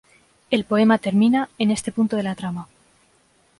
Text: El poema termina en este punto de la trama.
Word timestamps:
El 0.49 0.63
poema 0.65 0.97
termina 0.97 1.47
en 1.59 1.69
este 1.69 1.91
punto 1.91 2.17
de 2.17 2.23
la 2.23 2.33
trama. 2.33 2.67